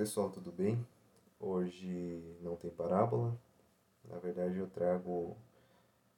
pessoal, 0.00 0.30
tudo 0.30 0.50
bem? 0.50 0.82
Hoje 1.38 2.38
não 2.40 2.56
tem 2.56 2.70
parábola. 2.70 3.38
Na 4.02 4.18
verdade, 4.18 4.56
eu 4.56 4.66
trago 4.66 5.36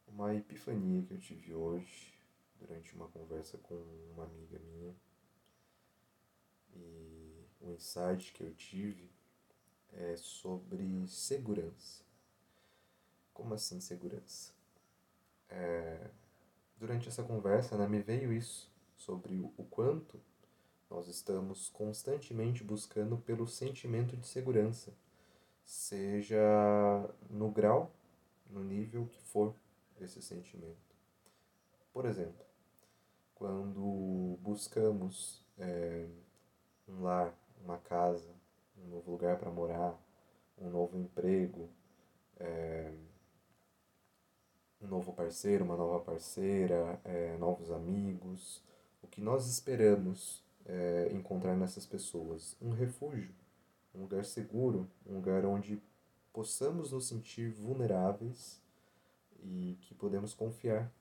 uma 0.07 0.33
epifania 0.37 1.03
que 1.03 1.15
eu 1.15 1.19
tive 1.19 1.53
hoje 1.53 2.15
durante 2.61 2.95
uma 2.95 3.09
conversa 3.09 3.59
com 3.59 3.75
uma 4.15 4.23
amiga 4.23 4.57
minha. 4.61 4.95
E 6.77 7.45
o 7.61 7.73
insight 7.73 8.33
que 8.33 8.45
eu 8.45 8.55
tive 8.55 9.11
é 9.95 10.15
sobre 10.17 11.05
segurança. 11.09 12.05
Como 13.35 13.53
assim 13.53 13.81
segurança? 13.81 14.53
É, 15.49 16.09
durante 16.77 17.09
essa 17.09 17.25
conversa, 17.25 17.77
né, 17.77 17.89
me 17.89 18.01
veio 18.01 18.33
isso 18.33 18.71
sobre 18.97 19.41
o 19.41 19.65
quanto 19.65 20.21
nós 20.93 21.09
estamos 21.09 21.71
constantemente 21.71 22.63
buscando 22.63 23.17
pelo 23.17 23.47
sentimento 23.47 24.15
de 24.15 24.27
segurança, 24.27 24.93
seja 25.65 26.39
no 27.31 27.51
grau, 27.51 27.91
no 28.51 28.63
nível 28.63 29.07
que 29.07 29.23
for 29.23 29.55
esse 29.99 30.21
sentimento. 30.21 30.95
Por 31.95 32.05
exemplo, 32.05 32.45
quando 33.35 34.37
buscamos 34.43 35.43
é, 35.59 36.07
um 36.87 37.03
lar, 37.03 37.35
uma 37.65 37.79
casa, 37.79 38.31
um 38.77 38.89
novo 38.89 39.13
lugar 39.13 39.39
para 39.39 39.51
morar, 39.51 39.99
um 40.59 40.69
novo 40.69 40.99
emprego, 40.99 41.71
é, 42.39 42.93
um 44.79 44.89
novo 44.89 45.15
parceiro, 45.15 45.65
uma 45.65 45.77
nova 45.77 46.05
parceira, 46.05 47.01
é, 47.03 47.35
novos 47.39 47.71
amigos, 47.71 48.63
o 49.03 49.07
que 49.07 49.23
nós 49.23 49.49
esperamos 49.49 50.43
é, 50.67 51.11
encontrar 51.13 51.57
nessas 51.57 51.87
pessoas? 51.87 52.57
Um 52.61 52.71
refúgio, 52.71 53.35
um 53.95 54.03
lugar 54.03 54.25
seguro, 54.25 54.89
um 55.07 55.15
lugar 55.15 55.45
onde 55.45 55.81
possamos 56.33 56.93
nos 56.93 57.07
sentir 57.07 57.51
vulneráveis 57.51 58.61
e 59.43 59.79
que 59.83 59.95
podemos 59.95 60.35
confiar, 60.35 60.93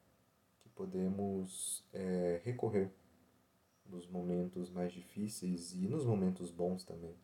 que 0.59 0.70
podemos 0.70 1.84
é, 1.94 2.42
recorrer 2.44 2.92
nos 3.86 4.08
momentos 4.08 4.70
mais 4.70 4.92
difíceis 4.92 5.73
e 5.73 5.88
nos 5.88 6.06
momentos 6.06 6.50
bons 6.52 6.84
também. 6.84 7.16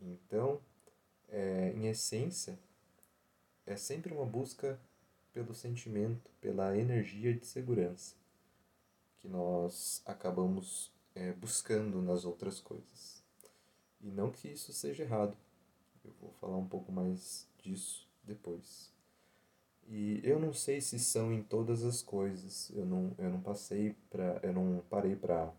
Então, 0.00 0.60
é, 1.28 1.72
em 1.74 1.86
essência, 1.88 2.58
é 3.64 3.76
sempre 3.76 4.12
uma 4.12 4.24
busca 4.24 4.78
pelo 5.32 5.54
sentimento, 5.54 6.30
pela 6.40 6.76
energia 6.76 7.34
de 7.34 7.46
segurança 7.46 8.14
que 9.26 9.28
nós 9.28 10.02
acabamos 10.06 10.92
é, 11.16 11.32
buscando 11.32 12.02
nas 12.02 12.24
outras 12.24 12.60
coisas. 12.60 13.24
E 14.00 14.10
não 14.10 14.30
que 14.30 14.48
isso 14.48 14.72
seja 14.72 15.02
errado. 15.02 15.36
Eu 16.04 16.12
vou 16.20 16.30
falar 16.34 16.56
um 16.56 16.68
pouco 16.68 16.92
mais 16.92 17.48
disso 17.58 18.06
depois. 18.22 18.92
E 19.88 20.20
eu 20.22 20.38
não 20.38 20.52
sei 20.52 20.80
se 20.80 20.98
são 20.98 21.32
em 21.32 21.42
todas 21.42 21.82
as 21.82 22.02
coisas. 22.02 22.70
Eu 22.70 22.84
não, 22.84 23.14
eu 23.18 23.30
não 23.30 23.40
passei 23.40 23.96
para, 24.10 24.38
eu 24.42 24.52
não 24.52 24.84
parei 24.90 25.16
para 25.16 25.52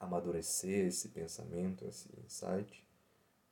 amadurecer 0.00 0.86
esse 0.86 1.08
pensamento, 1.10 1.86
esse 1.86 2.08
insight. 2.24 2.84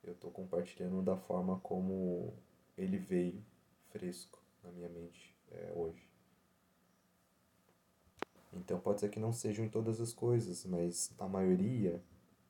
Eu 0.02 0.14
estou 0.14 0.30
compartilhando 0.30 1.00
da 1.02 1.16
forma 1.16 1.60
como 1.60 2.34
ele 2.76 2.98
veio 2.98 3.40
fresco 3.90 4.42
na 4.64 4.72
minha 4.72 4.88
mente 4.88 5.36
é, 5.52 5.72
hoje. 5.76 6.09
Então 8.52 8.78
pode 8.80 9.00
ser 9.00 9.10
que 9.10 9.20
não 9.20 9.32
sejam 9.32 9.64
em 9.64 9.68
todas 9.68 10.00
as 10.00 10.12
coisas, 10.12 10.64
mas 10.64 11.12
a 11.18 11.28
maioria, 11.28 12.00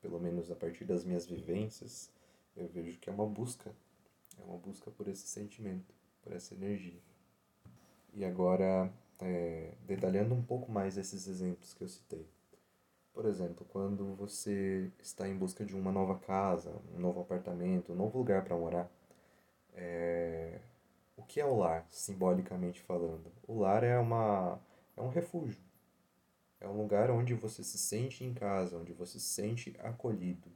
pelo 0.01 0.19
menos 0.19 0.51
a 0.51 0.55
partir 0.55 0.85
das 0.85 1.05
minhas 1.05 1.27
vivências, 1.27 2.11
eu 2.57 2.67
vejo 2.69 2.99
que 2.99 3.11
é 3.11 3.13
uma 3.13 3.27
busca. 3.27 3.75
É 4.39 4.45
uma 4.45 4.57
busca 4.57 4.91
por 4.91 5.09
esse 5.09 5.27
sentimento, 5.27 5.95
por 6.23 6.33
essa 6.33 6.55
energia. 6.55 7.01
E 8.15 8.25
agora, 8.25 8.91
é, 9.21 9.75
detalhando 9.87 10.35
um 10.35 10.43
pouco 10.43 10.73
mais 10.73 10.97
esses 10.97 11.27
exemplos 11.27 11.75
que 11.75 11.83
eu 11.85 11.89
citei. 11.89 12.27
Por 13.13 13.27
exemplo, 13.27 13.67
quando 13.71 14.15
você 14.15 14.91
está 15.03 15.29
em 15.29 15.37
busca 15.37 15.65
de 15.65 15.75
uma 15.77 15.93
nova 15.93 16.19
casa, 16.19 16.73
um 16.95 17.01
novo 17.01 17.21
apartamento, 17.21 17.93
um 17.93 17.97
novo 17.97 18.19
lugar 18.19 18.45
para 18.45 18.57
morar, 18.57 18.91
é... 19.75 20.61
o 21.17 21.23
que 21.23 21.41
é 21.41 21.45
o 21.45 21.57
lar, 21.57 21.87
simbolicamente 21.91 22.81
falando? 22.81 23.31
O 23.47 23.61
lar 23.61 23.85
é, 23.85 23.99
uma, 23.99 24.59
é 24.97 25.03
um 25.03 25.09
refúgio, 25.09 25.61
é 26.61 26.69
um 26.69 26.77
lugar 26.77 27.11
onde 27.11 27.35
você 27.35 27.65
se 27.65 27.79
sente 27.79 28.23
em 28.23 28.35
casa, 28.35 28.77
onde 28.77 28.93
você 28.93 29.19
se 29.19 29.27
sente 29.27 29.75
acolhido, 29.79 30.49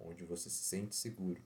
onde 0.00 0.24
você 0.24 0.48
se 0.48 0.62
sente 0.64 0.94
seguro. 0.94 1.40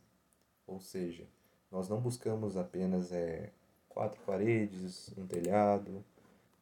Ou 0.66 0.80
seja, 0.80 1.26
nós 1.70 1.88
não 1.88 2.00
buscamos 2.00 2.56
apenas 2.56 3.12
é, 3.12 3.50
quatro 3.88 4.20
paredes, 4.22 5.10
um 5.18 5.26
telhado, 5.26 6.04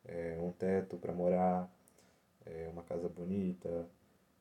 é, 0.04 0.38
um 0.40 0.52
teto 0.52 0.96
para 0.96 1.12
morar, 1.12 1.70
é, 2.46 2.68
uma 2.72 2.82
casa 2.82 3.08
bonita. 3.08 3.86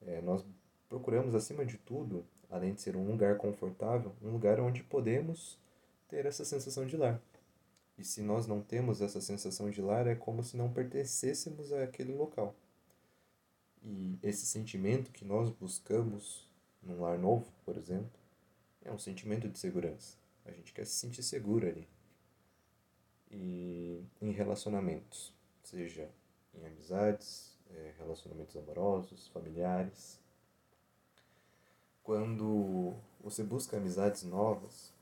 É, 0.06 0.22
nós 0.22 0.46
procuramos, 0.88 1.36
acima 1.36 1.66
de 1.66 1.78
tudo, 1.78 2.26
além 2.50 2.74
de 2.74 2.82
ser 2.82 2.96
um 2.96 3.06
lugar 3.06 3.38
confortável, 3.38 4.14
um 4.22 4.32
lugar 4.32 4.60
onde 4.60 4.84
podemos 4.84 5.60
ter 6.08 6.26
essa 6.26 6.46
sensação 6.46 6.86
de 6.86 6.96
lar. 6.96 7.22
E 7.98 8.04
se 8.04 8.22
nós 8.22 8.48
não 8.48 8.62
temos 8.62 9.02
essa 9.02 9.22
sensação 9.22 9.70
de 9.70 9.82
lar, 9.82 10.08
é 10.08 10.16
como 10.16 10.44
se 10.44 10.58
não 10.58 10.72
pertencêssemos 10.72 11.72
àquele 11.74 12.14
local. 12.14 12.56
E 13.84 14.18
esse 14.24 14.46
sentimento 14.46 15.12
que 15.12 15.26
nós 15.26 15.50
buscamos 15.50 16.48
num 16.82 17.02
lar 17.02 17.18
novo, 17.18 17.52
por 17.66 17.76
exemplo, 17.78 18.12
é 18.84 18.92
um 18.92 18.98
sentimento 18.98 19.50
de 19.50 19.60
segurança. 19.60 20.18
A 20.46 20.52
gente 20.52 20.74
quer 20.74 20.86
se 20.86 20.94
sentir 20.94 21.24
seguro 21.24 21.68
ali. 21.68 21.88
E 23.32 24.04
em 24.22 24.32
relacionamentos, 24.32 25.34
seja 25.64 26.10
em 26.54 26.66
amizades, 26.66 27.58
é, 27.72 27.94
relacionamentos 27.98 28.56
amorosos, 28.56 29.28
familiares. 29.30 30.20
Quando 32.04 32.94
você 33.22 33.44
busca 33.44 33.78
amizades 33.78 34.24
novas, 34.24 34.94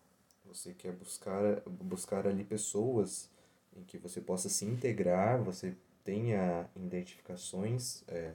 você 0.45 0.73
quer 0.73 0.93
buscar, 0.93 1.61
buscar 1.67 2.27
ali 2.27 2.43
pessoas 2.43 3.29
em 3.75 3.83
que 3.83 3.97
você 3.97 4.21
possa 4.21 4.49
se 4.49 4.65
integrar, 4.65 5.41
você 5.41 5.75
tenha 6.03 6.69
identificações 6.75 8.03
é, 8.07 8.33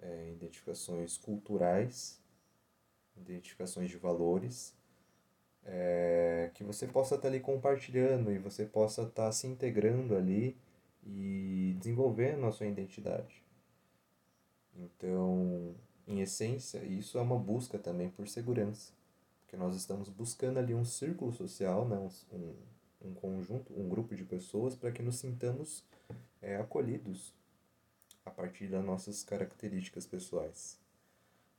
é, 0.00 0.30
identificações 0.32 1.16
culturais, 1.16 2.20
identificações 3.16 3.90
de 3.90 3.96
valores, 3.96 4.74
é, 5.64 6.50
que 6.54 6.62
você 6.62 6.86
possa 6.86 7.16
estar 7.16 7.22
tá 7.22 7.28
ali 7.28 7.40
compartilhando 7.40 8.30
e 8.30 8.38
você 8.38 8.64
possa 8.64 9.02
estar 9.02 9.26
tá 9.26 9.32
se 9.32 9.46
integrando 9.46 10.16
ali 10.16 10.56
e 11.04 11.74
desenvolvendo 11.78 12.46
a 12.46 12.52
sua 12.52 12.66
identidade. 12.66 13.42
Então, 14.76 15.74
em 16.06 16.20
essência, 16.20 16.84
isso 16.84 17.18
é 17.18 17.20
uma 17.20 17.38
busca 17.38 17.78
também 17.78 18.10
por 18.10 18.28
segurança, 18.28 18.92
porque 19.42 19.56
nós 19.56 19.74
estamos 19.74 20.08
buscando 20.08 20.58
ali 20.58 20.74
um 20.74 20.84
círculo 20.84 21.32
social, 21.32 21.88
né, 21.88 21.96
um, 22.32 22.54
um 23.02 23.14
conjunto, 23.14 23.72
um 23.78 23.88
grupo 23.88 24.14
de 24.14 24.24
pessoas 24.24 24.74
para 24.74 24.92
que 24.92 25.02
nos 25.02 25.16
sintamos 25.16 25.84
é, 26.40 26.56
acolhidos 26.56 27.34
a 28.26 28.30
partir 28.30 28.66
das 28.66 28.84
nossas 28.84 29.22
características 29.22 30.04
pessoais. 30.04 30.78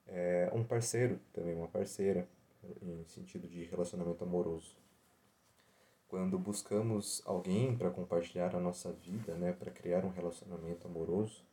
É 0.06 0.52
um 0.54 0.64
parceiro, 0.64 1.20
também 1.34 1.56
uma 1.56 1.68
parceira, 1.68 2.28
em 2.82 3.06
sentido 3.06 3.48
de 3.48 3.64
relacionamento 3.64 4.24
amoroso. 4.24 4.76
Quando 6.08 6.38
buscamos 6.38 7.22
alguém 7.26 7.76
para 7.76 7.90
compartilhar 7.90 8.56
a 8.56 8.60
nossa 8.60 8.92
vida, 8.92 9.36
né, 9.36 9.52
para 9.52 9.72
criar 9.72 10.06
um 10.06 10.10
relacionamento 10.10 10.88
amoroso, 10.88 11.44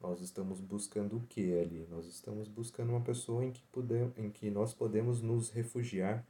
nós 0.00 0.20
estamos 0.20 0.60
buscando 0.60 1.16
o 1.16 1.20
que 1.26 1.58
ali? 1.58 1.86
Nós 1.90 2.06
estamos 2.06 2.48
buscando 2.48 2.90
uma 2.90 3.00
pessoa 3.00 3.44
em 3.44 3.52
que, 3.52 3.62
podemos, 3.72 4.16
em 4.16 4.30
que 4.30 4.50
nós 4.50 4.72
podemos 4.72 5.20
nos 5.20 5.50
refugiar, 5.50 6.24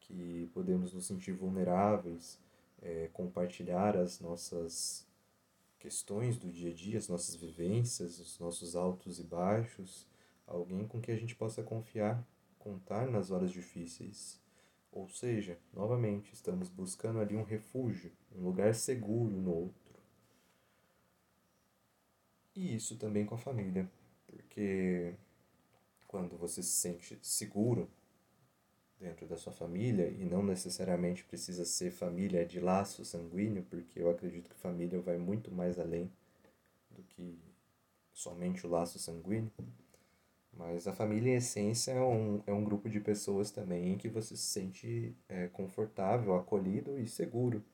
que 0.00 0.50
podemos 0.54 0.92
nos 0.92 1.06
sentir 1.06 1.32
vulneráveis, 1.32 2.38
é, 2.80 3.08
compartilhar 3.12 3.96
as 3.96 4.20
nossas 4.20 5.06
questões 5.82 6.38
do 6.38 6.48
dia 6.48 6.70
a 6.70 6.74
dia, 6.74 6.96
as 6.96 7.08
nossas 7.08 7.34
vivências, 7.34 8.20
os 8.20 8.38
nossos 8.38 8.76
altos 8.76 9.18
e 9.18 9.24
baixos, 9.24 10.06
alguém 10.46 10.86
com 10.86 11.00
que 11.00 11.10
a 11.10 11.16
gente 11.16 11.34
possa 11.34 11.60
confiar, 11.60 12.24
contar 12.56 13.10
nas 13.10 13.32
horas 13.32 13.50
difíceis. 13.50 14.40
Ou 14.92 15.08
seja, 15.08 15.58
novamente, 15.72 16.32
estamos 16.32 16.68
buscando 16.68 17.18
ali 17.18 17.34
um 17.34 17.42
refúgio, 17.42 18.12
um 18.32 18.44
lugar 18.44 18.72
seguro 18.76 19.34
no 19.34 19.52
outro. 19.52 19.82
E 22.54 22.76
isso 22.76 22.96
também 22.96 23.26
com 23.26 23.34
a 23.34 23.38
família, 23.38 23.90
porque 24.24 25.16
quando 26.06 26.38
você 26.38 26.62
se 26.62 26.76
sente 26.76 27.18
seguro 27.22 27.90
dentro 29.02 29.26
da 29.26 29.36
sua 29.36 29.52
família 29.52 30.08
e 30.08 30.24
não 30.24 30.42
necessariamente 30.42 31.24
precisa 31.24 31.64
ser 31.64 31.90
família 31.90 32.46
de 32.46 32.60
laço 32.60 33.04
sanguíneo, 33.04 33.66
porque 33.68 34.00
eu 34.00 34.08
acredito 34.08 34.48
que 34.48 34.56
família 34.56 35.00
vai 35.00 35.18
muito 35.18 35.50
mais 35.52 35.78
além 35.78 36.10
do 36.88 37.02
que 37.02 37.36
somente 38.12 38.64
o 38.64 38.70
laço 38.70 38.98
sanguíneo. 39.00 39.50
Mas 40.52 40.86
a 40.86 40.92
família, 40.92 41.32
em 41.32 41.36
essência, 41.36 41.92
é 41.92 42.00
um, 42.00 42.42
é 42.46 42.52
um 42.52 42.62
grupo 42.62 42.88
de 42.88 43.00
pessoas 43.00 43.50
também 43.50 43.92
em 43.92 43.98
que 43.98 44.08
você 44.08 44.36
se 44.36 44.42
sente 44.42 45.16
é, 45.28 45.48
confortável, 45.48 46.36
acolhido 46.36 46.98
e 47.00 47.08
seguro 47.08 47.64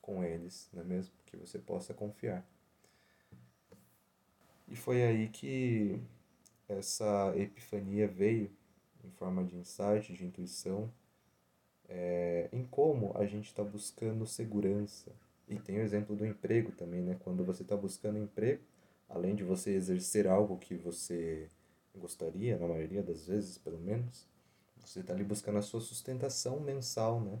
com 0.00 0.22
eles, 0.22 0.68
não 0.72 0.82
é 0.82 0.84
mesmo? 0.84 1.14
Que 1.26 1.36
você 1.36 1.58
possa 1.58 1.94
confiar. 1.94 2.46
E 4.68 4.76
foi 4.76 5.02
aí 5.02 5.28
que 5.28 5.98
essa 6.68 7.32
epifania 7.36 8.06
veio 8.06 8.50
em 9.04 9.10
forma 9.10 9.44
de 9.44 9.56
insight, 9.56 10.12
de 10.12 10.24
intuição, 10.24 10.92
é, 11.88 12.48
em 12.52 12.64
como 12.64 13.12
a 13.16 13.26
gente 13.26 13.46
está 13.46 13.62
buscando 13.62 14.26
segurança. 14.26 15.12
E 15.48 15.58
tem 15.58 15.78
o 15.78 15.82
exemplo 15.82 16.16
do 16.16 16.24
emprego 16.24 16.72
também, 16.72 17.02
né? 17.02 17.16
Quando 17.20 17.44
você 17.44 17.62
está 17.62 17.76
buscando 17.76 18.18
emprego, 18.18 18.62
além 19.08 19.34
de 19.34 19.44
você 19.44 19.72
exercer 19.72 20.26
algo 20.26 20.56
que 20.56 20.74
você 20.74 21.48
gostaria, 21.94 22.56
na 22.58 22.66
maioria 22.66 23.02
das 23.02 23.26
vezes, 23.26 23.58
pelo 23.58 23.78
menos, 23.78 24.26
você 24.76 25.00
está 25.00 25.12
ali 25.12 25.24
buscando 25.24 25.58
a 25.58 25.62
sua 25.62 25.80
sustentação 25.80 26.60
mensal, 26.60 27.20
né? 27.20 27.38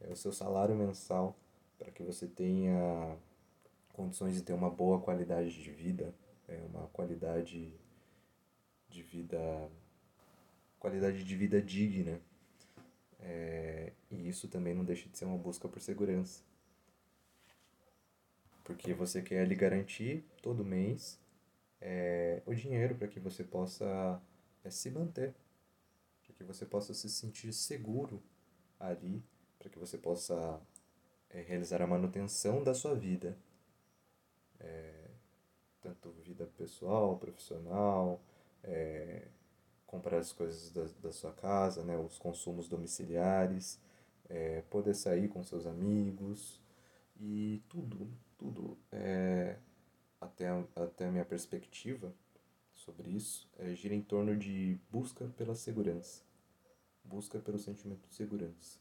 É 0.00 0.12
o 0.12 0.16
seu 0.16 0.32
salário 0.32 0.74
mensal, 0.74 1.36
para 1.76 1.90
que 1.90 2.02
você 2.02 2.26
tenha 2.26 3.16
condições 3.92 4.34
de 4.34 4.42
ter 4.42 4.52
uma 4.52 4.70
boa 4.70 5.00
qualidade 5.00 5.50
de 5.50 5.70
vida, 5.70 6.14
é 6.46 6.60
uma 6.72 6.86
qualidade 6.88 7.74
de 8.88 9.02
vida 9.02 9.68
qualidade 10.78 11.24
de 11.24 11.36
vida 11.36 11.60
digna. 11.60 12.20
É, 13.20 13.92
e 14.10 14.28
isso 14.28 14.48
também 14.48 14.74
não 14.74 14.84
deixa 14.84 15.08
de 15.08 15.18
ser 15.18 15.24
uma 15.24 15.36
busca 15.36 15.68
por 15.68 15.80
segurança. 15.80 16.42
Porque 18.64 18.92
você 18.92 19.22
quer 19.22 19.46
lhe 19.46 19.54
garantir 19.54 20.24
todo 20.42 20.64
mês 20.64 21.18
é, 21.80 22.42
o 22.44 22.54
dinheiro 22.54 22.94
para 22.94 23.08
que 23.08 23.20
você 23.20 23.44
possa 23.44 24.20
é, 24.64 24.70
se 24.70 24.90
manter, 24.90 25.34
para 26.24 26.34
que 26.34 26.44
você 26.44 26.66
possa 26.66 26.92
se 26.92 27.08
sentir 27.08 27.52
seguro 27.52 28.22
ali, 28.78 29.22
para 29.58 29.68
que 29.68 29.78
você 29.78 29.96
possa 29.96 30.60
é, 31.30 31.40
realizar 31.40 31.82
a 31.82 31.86
manutenção 31.86 32.62
da 32.62 32.74
sua 32.74 32.94
vida, 32.94 33.36
é, 34.60 35.08
tanto 35.80 36.10
vida 36.22 36.46
pessoal, 36.58 37.16
profissional, 37.18 38.20
é, 38.62 39.28
comprar 39.88 40.18
as 40.18 40.32
coisas 40.32 40.70
da, 40.70 40.84
da 41.02 41.10
sua 41.10 41.32
casa, 41.32 41.82
né, 41.82 41.96
os 41.98 42.18
consumos 42.18 42.68
domiciliares, 42.68 43.80
é, 44.28 44.62
poder 44.70 44.94
sair 44.94 45.28
com 45.28 45.42
seus 45.42 45.66
amigos 45.66 46.60
e 47.18 47.62
tudo, 47.68 48.06
tudo. 48.36 48.78
É, 48.92 49.56
até 50.20 50.48
a, 50.48 50.62
até 50.76 51.06
a 51.06 51.10
minha 51.10 51.24
perspectiva 51.24 52.12
sobre 52.74 53.10
isso 53.10 53.48
é, 53.58 53.74
gira 53.74 53.94
em 53.94 54.02
torno 54.02 54.36
de 54.36 54.78
busca 54.90 55.26
pela 55.36 55.54
segurança, 55.54 56.22
busca 57.02 57.38
pelo 57.38 57.58
sentimento 57.58 58.06
de 58.06 58.14
segurança. 58.14 58.78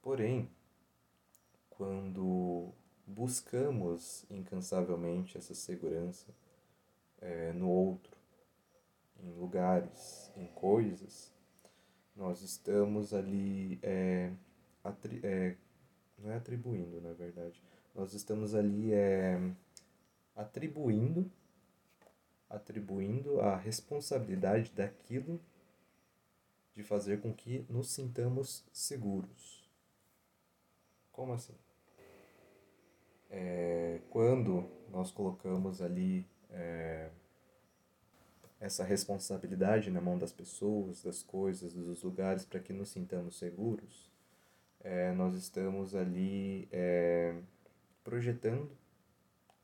Porém, 0.00 0.48
quando 1.68 2.72
buscamos 3.06 4.24
incansavelmente 4.30 5.36
essa 5.36 5.54
segurança 5.54 6.26
é, 7.20 7.52
no 7.52 7.68
outro, 7.68 8.17
em 9.18 9.30
lugares, 9.32 10.32
em 10.36 10.46
coisas, 10.48 11.32
nós 12.14 12.42
estamos 12.42 13.14
ali, 13.14 13.78
é, 13.82 14.32
é, 15.22 15.56
não 16.18 16.30
é 16.30 16.36
atribuindo, 16.36 17.00
na 17.00 17.12
verdade, 17.12 17.62
nós 17.94 18.12
estamos 18.12 18.54
ali 18.54 18.92
é, 18.92 19.38
atribuindo, 20.34 21.30
atribuindo 22.50 23.40
a 23.40 23.56
responsabilidade 23.56 24.72
daquilo 24.72 25.40
de 26.74 26.82
fazer 26.82 27.20
com 27.20 27.32
que 27.32 27.66
nos 27.68 27.90
sintamos 27.90 28.64
seguros. 28.72 29.68
Como 31.12 31.32
assim? 31.32 31.56
É, 33.30 34.00
quando 34.10 34.68
nós 34.90 35.10
colocamos 35.10 35.82
ali 35.82 36.26
é, 36.50 37.10
essa 38.60 38.84
responsabilidade 38.84 39.90
na 39.90 40.00
mão 40.00 40.18
das 40.18 40.32
pessoas, 40.32 41.02
das 41.02 41.22
coisas, 41.22 41.72
dos 41.72 42.02
lugares, 42.02 42.44
para 42.44 42.60
que 42.60 42.72
nos 42.72 42.88
sintamos 42.90 43.38
seguros, 43.38 44.10
é, 44.80 45.12
nós 45.12 45.36
estamos 45.36 45.94
ali 45.94 46.68
é, 46.72 47.36
projetando, 48.02 48.70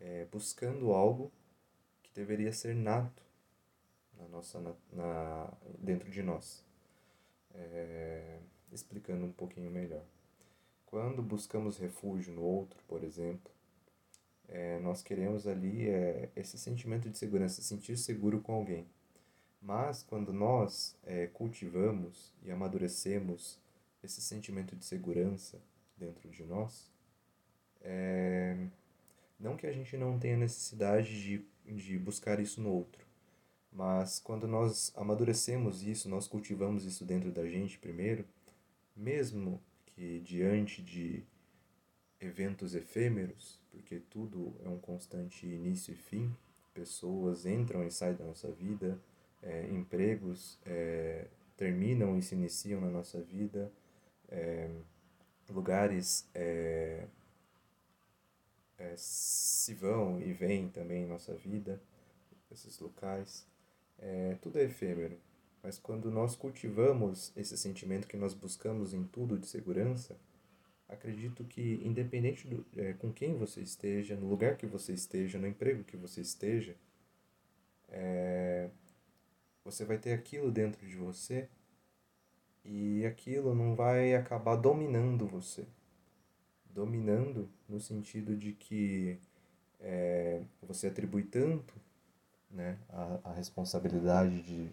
é, 0.01 0.27
buscando 0.31 0.93
algo 0.93 1.33
que 2.03 2.13
deveria 2.15 2.53
ser 2.53 2.75
nato 2.75 3.23
na 4.17 4.29
nossa, 4.29 4.61
na, 4.61 4.75
na 4.93 5.53
dentro 5.79 6.11
de 6.11 6.23
nós. 6.23 6.65
É, 7.55 8.39
explicando 8.75 9.25
um 9.25 9.33
pouquinho 9.33 9.71
melhor. 9.71 10.05
Quando 10.87 11.23
buscamos 11.23 11.79
refúgio 11.79 12.35
no 12.35 12.43
outro, 12.43 12.79
por 12.87 13.03
exemplo, 13.05 13.51
é, 14.49 14.79
nós 14.81 15.03
queremos 15.03 15.47
ali 15.47 15.89
é, 15.89 16.29
esse 16.37 16.59
sentimento 16.59 17.09
de 17.09 17.19
segurança, 17.19 17.63
sentir 17.63 17.97
seguro 17.97 18.41
com 18.41 18.53
alguém. 18.53 18.87
Mas 19.61 20.03
quando 20.03 20.33
nós 20.33 20.97
é, 21.05 21.27
cultivamos 21.29 22.33
e 22.43 22.51
amadurecemos 22.51 23.59
esse 24.03 24.21
sentimento 24.21 24.77
de 24.77 24.85
segurança 24.85 25.59
dentro 25.97 26.29
de 26.29 26.45
nós, 26.45 26.91
é, 27.81 28.57
não 29.41 29.57
que 29.57 29.67
a 29.67 29.73
gente 29.73 29.97
não 29.97 30.19
tenha 30.19 30.37
necessidade 30.37 31.23
de, 31.23 31.45
de 31.75 31.99
buscar 31.99 32.39
isso 32.41 32.61
no 32.61 32.71
outro, 32.71 33.05
mas 33.73 34.21
quando 34.21 34.47
nós 34.47 34.93
amadurecemos 34.95 35.83
isso, 35.83 36.09
nós 36.09 36.29
cultivamos 36.29 36.85
isso 36.85 37.05
dentro 37.05 37.33
da 37.33 37.49
gente 37.49 37.79
primeiro, 37.79 38.25
mesmo 38.95 39.61
que 39.87 40.21
diante 40.21 40.83
de 40.83 41.25
eventos 42.21 42.75
efêmeros, 42.75 43.59
porque 43.75 44.01
tudo 44.11 44.55
é 44.65 44.69
um 44.69 44.79
constante 44.79 45.47
início 45.47 45.93
e 45.93 45.97
fim, 45.97 46.35
pessoas 46.73 47.45
entram 47.45 47.85
e 47.85 47.91
saem 47.91 48.15
da 48.15 48.25
nossa 48.25 48.51
vida, 48.51 48.99
é, 49.43 49.69
empregos 49.71 50.59
é, 50.65 51.27
terminam 51.57 52.17
e 52.17 52.23
se 52.23 52.35
iniciam 52.35 52.81
na 52.81 52.89
nossa 52.89 53.21
vida, 53.21 53.71
é, 54.29 54.71
lugares 55.49 56.27
se 58.97 59.75
vão 59.75 60.21
e 60.21 60.33
vêm 60.33 60.69
também 60.69 61.05
em 61.05 61.07
nossa 61.07 61.35
vida, 61.35 61.81
esses 62.51 62.79
locais, 62.79 63.47
tudo 64.41 64.59
é 64.59 64.65
efêmero. 64.65 65.19
Mas 65.63 65.79
quando 65.79 66.11
nós 66.11 66.37
cultivamos 66.37 67.33
esse 67.37 67.57
sentimento 67.57 68.07
que 68.07 68.17
nós 68.17 68.35
buscamos 68.35 68.93
em 68.95 69.05
tudo 69.05 69.39
de 69.39 69.47
segurança, 69.47 70.17
acredito 70.89 71.45
que 71.45 71.81
independente 71.85 72.47
do, 72.47 72.65
é, 72.77 72.93
com 72.95 73.13
quem 73.13 73.37
você 73.37 73.61
esteja, 73.61 74.17
no 74.17 74.29
lugar 74.29 74.57
que 74.57 74.67
você 74.67 74.93
esteja, 74.93 75.39
no 75.39 75.47
emprego 75.47 75.85
que 75.85 75.97
você 75.97 76.21
esteja, 76.21 76.77
é, 77.89 78.71
você 79.65 79.85
vai 79.85 79.99
ter 79.99 80.13
aquilo 80.13 80.51
dentro 80.51 80.87
de 80.87 80.97
você 80.97 81.49
e 82.65 83.05
aquilo 83.07 83.55
não 83.55 83.75
vai 83.75 84.15
acabar 84.15 84.57
dominando 84.57 85.27
você. 85.27 85.67
Dominando 86.67 87.49
no 87.69 87.81
sentido 87.81 88.37
de 88.37 88.53
que 88.53 89.19
é, 89.81 90.43
você 90.63 90.89
atribui 90.89 91.23
tanto 91.25 91.75
né, 92.51 92.79
a, 92.89 93.31
a 93.31 93.33
responsabilidade 93.33 94.43
de, 94.43 94.73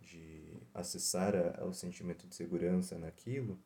de 0.00 0.62
acessar 0.72 1.34
a, 1.34 1.64
o 1.64 1.72
sentimento 1.72 2.26
de 2.26 2.34
segurança 2.34 2.96
naquilo 2.98 3.58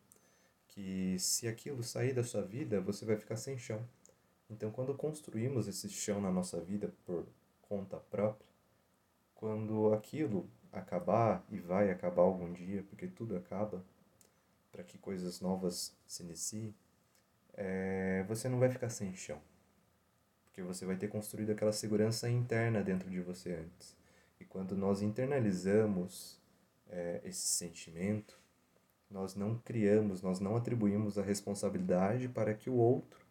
que 0.74 1.16
se 1.20 1.46
aquilo 1.46 1.82
sair 1.84 2.12
da 2.12 2.24
sua 2.24 2.42
vida, 2.42 2.80
você 2.80 3.04
vai 3.04 3.16
ficar 3.16 3.36
sem 3.36 3.56
chão. 3.56 3.86
Então, 4.50 4.70
quando 4.70 4.94
construímos 4.94 5.68
esse 5.68 5.88
chão 5.88 6.20
na 6.20 6.30
nossa 6.30 6.60
vida 6.60 6.92
por 7.06 7.26
conta 7.62 7.96
própria, 7.96 8.46
quando 9.34 9.92
aquilo 9.92 10.50
acabar 10.72 11.44
e 11.48 11.58
vai 11.58 11.90
acabar 11.90 12.22
algum 12.22 12.52
dia, 12.52 12.82
porque 12.82 13.06
tudo 13.06 13.36
acaba, 13.36 13.84
para 14.72 14.82
que 14.82 14.98
coisas 14.98 15.40
novas 15.40 15.96
se 16.06 16.24
iniciem, 16.24 16.74
é, 17.54 18.24
você 18.24 18.48
não 18.48 18.58
vai 18.58 18.68
ficar 18.68 18.88
sem 18.88 19.14
chão. 19.14 19.40
Porque 20.44 20.60
você 20.62 20.84
vai 20.84 20.96
ter 20.96 21.08
construído 21.08 21.50
aquela 21.50 21.72
segurança 21.72 22.28
interna 22.28 22.82
dentro 22.82 23.08
de 23.08 23.20
você 23.20 23.54
antes. 23.54 23.96
E 24.40 24.44
quando 24.44 24.76
nós 24.76 25.02
internalizamos 25.02 26.40
é, 26.88 27.20
esse 27.24 27.46
sentimento, 27.46 28.43
nós 29.14 29.36
não 29.36 29.56
criamos, 29.58 30.20
nós 30.22 30.40
não 30.40 30.56
atribuímos 30.56 31.16
a 31.16 31.22
responsabilidade 31.22 32.28
para 32.28 32.52
que 32.52 32.68
o 32.68 32.74
outro 32.74 33.24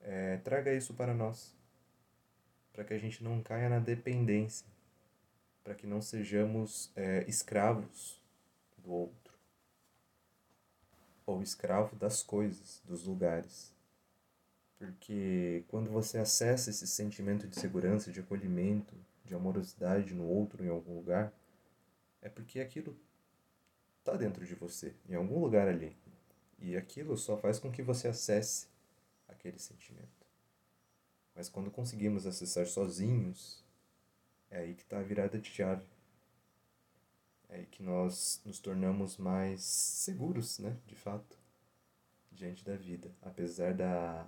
é, 0.00 0.36
traga 0.36 0.72
isso 0.72 0.94
para 0.94 1.12
nós, 1.12 1.56
para 2.72 2.84
que 2.84 2.94
a 2.94 2.98
gente 2.98 3.24
não 3.24 3.42
caia 3.42 3.68
na 3.68 3.80
dependência, 3.80 4.64
para 5.64 5.74
que 5.74 5.88
não 5.88 6.00
sejamos 6.00 6.92
é, 6.94 7.24
escravos 7.26 8.22
do 8.78 8.92
outro, 8.92 9.34
ou 11.26 11.42
escravo 11.42 11.96
das 11.96 12.22
coisas, 12.22 12.80
dos 12.86 13.04
lugares. 13.04 13.74
Porque 14.78 15.64
quando 15.66 15.90
você 15.90 16.18
acessa 16.18 16.70
esse 16.70 16.86
sentimento 16.86 17.48
de 17.48 17.58
segurança, 17.58 18.12
de 18.12 18.20
acolhimento, 18.20 18.94
de 19.24 19.34
amorosidade 19.34 20.14
no 20.14 20.28
outro 20.28 20.64
em 20.64 20.68
algum 20.68 20.94
lugar, 20.94 21.32
é 22.22 22.28
porque 22.28 22.60
aquilo 22.60 22.96
está 24.08 24.16
dentro 24.16 24.44
de 24.44 24.54
você, 24.54 24.94
em 25.08 25.14
algum 25.14 25.38
lugar 25.38 25.68
ali. 25.68 25.94
E 26.58 26.76
aquilo 26.76 27.16
só 27.16 27.36
faz 27.36 27.58
com 27.58 27.70
que 27.70 27.82
você 27.82 28.08
acesse 28.08 28.66
aquele 29.28 29.58
sentimento. 29.58 30.26
Mas 31.34 31.48
quando 31.48 31.70
conseguimos 31.70 32.26
acessar 32.26 32.66
sozinhos, 32.66 33.62
é 34.50 34.58
aí 34.58 34.74
que 34.74 34.82
está 34.82 34.98
a 34.98 35.02
virada 35.02 35.38
de 35.38 35.48
chave. 35.48 35.86
É 37.48 37.56
aí 37.56 37.66
que 37.66 37.82
nós 37.82 38.40
nos 38.44 38.58
tornamos 38.58 39.16
mais 39.18 39.62
seguros, 39.62 40.58
né, 40.58 40.76
de 40.86 40.94
fato, 40.94 41.38
diante 42.32 42.64
da 42.64 42.76
vida, 42.76 43.10
apesar 43.22 43.72
da, 43.74 44.26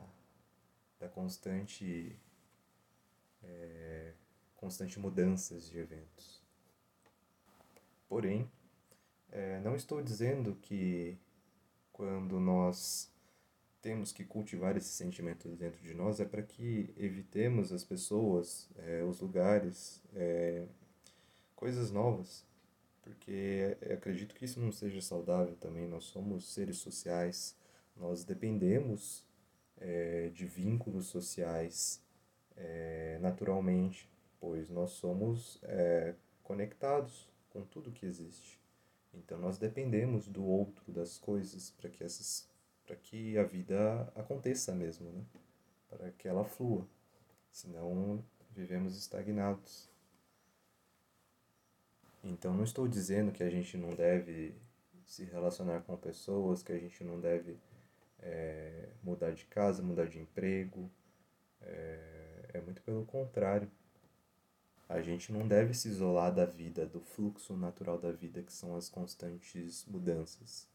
da 0.98 1.08
constante 1.08 2.16
é, 3.42 4.12
constante 4.56 4.98
mudanças 4.98 5.68
de 5.70 5.78
eventos. 5.78 6.40
Porém, 8.08 8.50
é, 9.32 9.60
não 9.60 9.74
estou 9.74 10.02
dizendo 10.02 10.56
que 10.62 11.18
quando 11.92 12.40
nós 12.40 13.10
temos 13.82 14.12
que 14.12 14.24
cultivar 14.24 14.76
esse 14.76 14.88
sentimento 14.88 15.48
dentro 15.48 15.80
de 15.80 15.94
nós 15.94 16.20
é 16.20 16.24
para 16.24 16.42
que 16.42 16.92
evitemos 16.96 17.72
as 17.72 17.84
pessoas, 17.84 18.68
é, 18.76 19.02
os 19.02 19.20
lugares, 19.20 20.02
é, 20.14 20.66
coisas 21.56 21.90
novas, 21.90 22.44
porque 23.02 23.76
acredito 23.92 24.34
que 24.34 24.44
isso 24.44 24.60
não 24.60 24.70
seja 24.70 25.00
saudável 25.00 25.56
também. 25.56 25.88
Nós 25.88 26.04
somos 26.04 26.52
seres 26.52 26.76
sociais, 26.76 27.56
nós 27.96 28.24
dependemos 28.24 29.26
é, 29.78 30.28
de 30.28 30.46
vínculos 30.46 31.06
sociais 31.06 32.02
é, 32.56 33.18
naturalmente, 33.20 34.08
pois 34.38 34.68
nós 34.68 34.90
somos 34.92 35.58
é, 35.62 36.14
conectados 36.42 37.28
com 37.50 37.62
tudo 37.64 37.90
que 37.90 38.06
existe. 38.06 38.59
Então 39.12 39.38
nós 39.38 39.58
dependemos 39.58 40.28
do 40.28 40.44
outro, 40.44 40.92
das 40.92 41.18
coisas, 41.18 41.70
para 41.70 41.90
que 41.90 42.04
essas 42.04 42.48
para 42.86 42.96
que 42.96 43.38
a 43.38 43.44
vida 43.44 44.12
aconteça 44.16 44.74
mesmo, 44.74 45.12
né? 45.12 45.24
Para 45.88 46.10
que 46.10 46.26
ela 46.26 46.44
flua. 46.44 46.84
Senão 47.52 48.24
vivemos 48.50 48.96
estagnados. 48.96 49.88
Então 52.24 52.52
não 52.52 52.64
estou 52.64 52.88
dizendo 52.88 53.30
que 53.30 53.44
a 53.44 53.50
gente 53.50 53.76
não 53.76 53.90
deve 53.90 54.54
se 55.04 55.24
relacionar 55.24 55.82
com 55.82 55.96
pessoas, 55.96 56.62
que 56.62 56.72
a 56.72 56.78
gente 56.78 57.02
não 57.04 57.20
deve 57.20 57.58
é, 58.18 58.88
mudar 59.02 59.30
de 59.32 59.44
casa, 59.46 59.82
mudar 59.82 60.06
de 60.06 60.18
emprego. 60.18 60.90
É, 61.60 62.50
é 62.54 62.60
muito 62.60 62.82
pelo 62.82 63.04
contrário. 63.06 63.70
A 64.90 65.00
gente 65.00 65.32
não 65.32 65.46
deve 65.46 65.72
se 65.72 65.86
isolar 65.86 66.34
da 66.34 66.44
vida, 66.44 66.84
do 66.84 67.00
fluxo 67.00 67.56
natural 67.56 67.96
da 67.96 68.10
vida, 68.10 68.42
que 68.42 68.52
são 68.52 68.74
as 68.74 68.88
constantes 68.88 69.86
mudanças. 69.86 70.66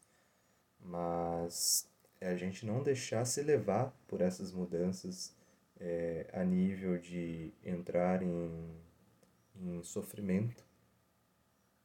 Mas 0.80 1.86
é 2.22 2.30
a 2.30 2.36
gente 2.38 2.66
não 2.66 2.82
deixar 2.82 3.26
se 3.26 3.44
levar 3.44 3.94
por 4.08 4.22
essas 4.22 4.54
mudanças 4.54 5.36
é, 5.78 6.30
a 6.32 6.46
nível 6.46 6.98
de 6.98 7.52
entrar 7.62 8.24
em, 8.24 8.74
em 9.54 9.84
sofrimento 9.84 10.66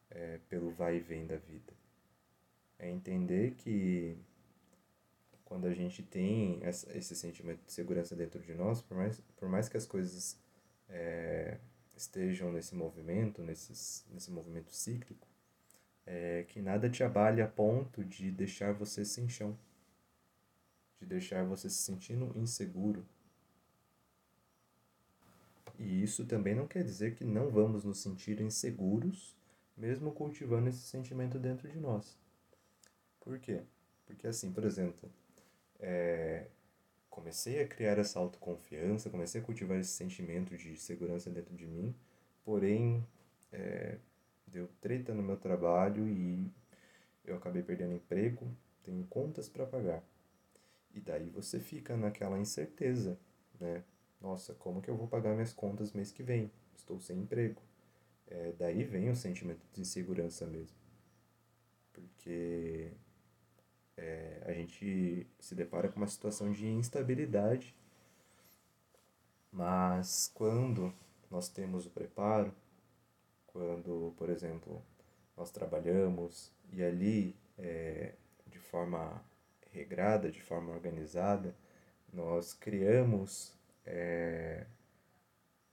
é, 0.09 0.39
pelo 0.49 0.71
vai 0.71 0.99
e 0.99 1.01
vem 1.01 1.27
da 1.27 1.37
vida. 1.37 1.73
É 2.79 2.89
entender 2.89 3.57
que 3.57 4.17
quando 5.45 5.67
a 5.67 5.75
gente 5.75 6.01
tem 6.01 6.61
essa, 6.63 6.97
esse 6.97 7.17
sentimento 7.17 7.65
de 7.65 7.73
segurança 7.73 8.15
dentro 8.15 8.39
de 8.39 8.55
nós, 8.55 8.81
por 8.81 8.97
mais, 8.97 9.21
por 9.37 9.49
mais 9.49 9.69
que 9.69 9.77
as 9.77 9.85
coisas 9.85 10.39
é, 10.89 11.59
estejam 12.01 12.51
nesse 12.53 12.75
movimento, 12.75 13.43
nesses, 13.43 14.05
nesse 14.11 14.31
movimento 14.31 14.73
cíclico, 14.73 15.27
é, 16.07 16.45
que 16.49 16.61
nada 16.61 16.89
te 16.89 17.05
abale 17.05 17.43
a 17.43 17.49
ponto 17.49 18.03
de 18.05 18.31
deixar 18.31 18.73
você 18.73 19.05
sem 19.05 19.29
chão, 19.29 19.57
de 20.99 21.07
deixar 21.07 21.45
você 21.45 21.69
se 21.69 21.77
sentindo 21.77 22.37
inseguro. 22.39 23.05
E 25.79 26.03
isso 26.03 26.27
também 26.27 26.55
não 26.55 26.67
quer 26.67 26.85
dizer 26.85 27.15
que 27.15 27.25
não 27.25 27.51
vamos 27.51 27.85
nos 27.85 28.01
sentir 28.01 28.41
inseguros, 28.41 29.37
mesmo 29.77 30.13
cultivando 30.13 30.69
esse 30.69 30.81
sentimento 30.81 31.39
dentro 31.39 31.69
de 31.69 31.79
nós. 31.79 32.19
Por 33.21 33.39
quê? 33.39 33.63
Porque 34.07 34.27
assim, 34.27 34.53
por 34.53 34.65
exemplo, 34.65 35.11
é, 35.79 36.47
comecei 37.11 37.61
a 37.61 37.67
criar 37.67 37.99
essa 37.99 38.19
autoconfiança, 38.19 39.11
comecei 39.11 39.41
a 39.41 39.45
cultivar 39.45 39.79
esse 39.79 39.91
sentimento 39.91 40.57
de 40.57 40.77
segurança 40.77 41.29
dentro 41.29 41.55
de 41.55 41.67
mim, 41.67 41.95
porém 42.45 43.05
é, 43.53 43.99
deu 44.47 44.69
treta 44.81 45.13
no 45.13 45.23
meu 45.23 45.37
trabalho 45.37 46.09
e 46.09 46.51
eu 47.25 47.37
acabei 47.37 47.63
perdendo 47.63 47.95
emprego, 47.95 48.51
tenho 48.83 49.05
contas 49.07 49.49
para 49.49 49.67
pagar. 49.67 50.03
E 50.95 51.01
daí 51.01 51.29
você 51.31 51.61
fica 51.61 51.97
naquela 51.97 52.39
incerteza, 52.39 53.19
né? 53.61 53.85
Nossa, 54.21 54.55
como 54.55 54.83
que 54.83 54.91
eu 54.91 54.97
vou 54.97 55.09
pagar 55.09 55.35
minhas 55.35 55.53
contas 55.53 55.93
mês 55.93 56.13
que 56.13 56.23
vem? 56.23 56.51
Estou 56.77 57.01
sem 57.01 57.21
emprego. 57.21 57.63
É, 58.27 58.53
daí 58.59 58.85
vem 58.85 59.11
o 59.11 59.17
sentimento 59.17 59.67
de 59.73 59.81
insegurança 59.81 60.47
mesmo. 60.47 60.77
Porque 61.93 62.93
é, 63.97 64.43
a 64.47 64.53
gente 64.53 65.27
se 65.39 65.55
depara 65.55 65.89
com 65.89 65.97
uma 65.97 66.07
situação 66.07 66.53
de 66.53 66.67
instabilidade, 66.67 67.75
mas 69.53 70.31
quando 70.35 70.93
nós 71.31 71.49
temos 71.49 71.87
o 71.87 71.91
preparo, 71.91 72.55
quando, 73.47 74.15
por 74.17 74.31
exemplo, 74.31 74.83
nós 75.37 75.51
trabalhamos 75.51 76.53
e 76.73 76.83
ali, 76.83 77.37
é, 77.59 78.15
de 78.47 78.59
forma 78.59 79.23
regrada, 79.73 80.31
de 80.31 80.41
forma 80.41 80.73
organizada, 80.73 81.55
nós 82.13 82.53
criamos 82.53 83.55
é, 83.85 84.67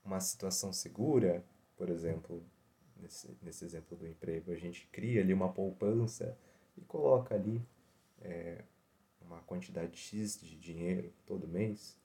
uma 0.04 0.20
situação 0.20 0.72
segura, 0.72 1.44
por 1.76 1.88
exemplo, 1.88 2.42
nesse, 2.96 3.36
nesse 3.42 3.64
exemplo 3.64 3.96
do 3.96 4.06
emprego, 4.06 4.50
a 4.52 4.56
gente 4.56 4.86
cria 4.88 5.20
ali 5.20 5.32
uma 5.32 5.52
poupança 5.52 6.36
e 6.76 6.80
coloca 6.82 7.34
ali 7.34 7.62
é, 8.22 8.62
uma 9.20 9.40
quantidade 9.40 9.96
X 9.96 10.40
de 10.40 10.58
dinheiro 10.58 11.12
todo 11.26 11.46
mês, 11.46 11.96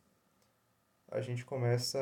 a 1.09 1.21
gente 1.21 1.45
começa 1.45 1.99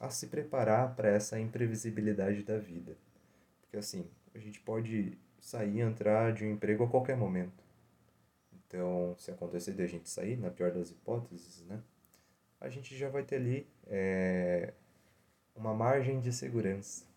a, 0.00 0.06
a 0.06 0.10
se 0.10 0.28
preparar 0.28 0.94
para 0.94 1.08
essa 1.08 1.38
imprevisibilidade 1.38 2.42
da 2.42 2.58
vida. 2.58 2.96
Porque 3.60 3.76
assim, 3.76 4.08
a 4.34 4.38
gente 4.38 4.60
pode 4.60 5.18
sair 5.40 5.76
e 5.76 5.80
entrar 5.80 6.32
de 6.32 6.44
um 6.44 6.52
emprego 6.52 6.84
a 6.84 6.88
qualquer 6.88 7.16
momento. 7.16 7.64
Então, 8.52 9.16
se 9.18 9.30
acontecer 9.30 9.72
de 9.72 9.82
a 9.82 9.86
gente 9.86 10.08
sair, 10.08 10.36
na 10.36 10.50
pior 10.50 10.70
das 10.70 10.90
hipóteses, 10.90 11.64
né? 11.66 11.82
A 12.60 12.68
gente 12.68 12.96
já 12.96 13.08
vai 13.08 13.24
ter 13.24 13.36
ali 13.36 13.66
é, 13.86 14.72
uma 15.56 15.74
margem 15.74 16.20
de 16.20 16.32
segurança. 16.32 17.09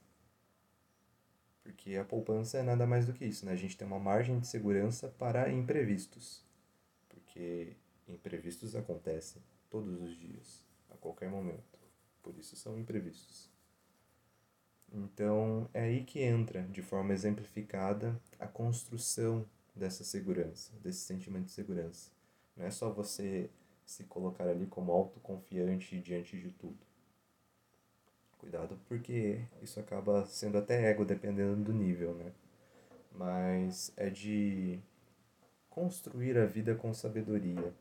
Porque 1.64 1.96
a 1.96 2.04
poupança 2.04 2.58
é 2.58 2.64
nada 2.64 2.86
mais 2.86 3.08
do 3.08 3.14
que 3.14 3.26
isso, 3.26 3.46
né? 3.46 3.54
A 3.54 3.58
gente 3.58 3.78
tem 3.78 3.88
uma 3.88 4.00
margem 4.00 4.40
de 4.40 4.48
segurança 4.48 5.08
para 5.18 5.50
imprevistos. 5.50 6.44
Porque 7.08 7.76
imprevistos 8.08 8.76
acontecem 8.76 9.42
todos 9.70 10.02
os 10.02 10.18
dias, 10.18 10.62
a 10.90 10.98
qualquer 10.98 11.30
momento. 11.30 11.80
Por 12.22 12.38
isso 12.38 12.56
são 12.56 12.78
imprevistos. 12.78 13.50
Então, 14.92 15.68
é 15.74 15.82
aí 15.82 16.04
que 16.04 16.22
entra, 16.22 16.62
de 16.64 16.84
forma 16.84 17.14
exemplificada, 17.14 18.22
a 18.38 18.46
construção 18.48 19.46
dessa 19.76 20.04
segurança, 20.04 20.72
desse 20.84 21.00
sentimento 21.00 21.46
de 21.46 21.52
segurança. 21.52 22.12
Não 22.56 22.66
é 22.66 22.70
só 22.70 22.92
você 22.92 23.50
se 23.86 24.04
colocar 24.04 24.48
ali 24.48 24.68
como 24.68 24.92
autoconfiante 24.92 26.00
diante 26.00 26.40
de 26.40 26.52
tudo. 26.52 26.78
Cuidado 28.44 28.78
porque 28.90 29.40
isso 29.62 29.80
acaba 29.80 30.26
sendo 30.26 30.58
até 30.58 30.90
ego 30.90 31.06
dependendo 31.06 31.64
do 31.64 31.72
nível, 31.72 32.14
né? 32.14 32.34
Mas 33.10 33.94
é 33.96 34.10
de 34.10 34.82
construir 35.70 36.38
a 36.38 36.46
vida 36.46 36.76
com 36.76 36.94
sabedoria, 36.94 37.74